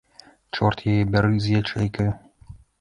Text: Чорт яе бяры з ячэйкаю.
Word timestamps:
Чорт 0.55 0.81
яе 0.95 0.97
бяры 1.17 1.31
з 1.45 1.63
ячэйкаю. 1.63 2.11